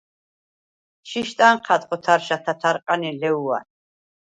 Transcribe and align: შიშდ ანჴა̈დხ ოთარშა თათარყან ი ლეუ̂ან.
შიშდ 1.09 1.39
ანჴა̈დხ 1.49 1.89
ოთარშა 1.95 2.37
თათარყან 2.43 3.01
ი 3.09 3.11
ლეუ̂ან. 3.21 3.65